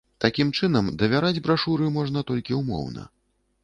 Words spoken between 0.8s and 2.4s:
давяраць брашуры можна